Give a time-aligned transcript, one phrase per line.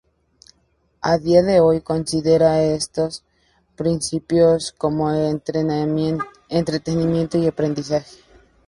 [1.03, 3.23] A día de hoy considera estos
[3.75, 8.17] principios como entretenimiento y aprendizaje.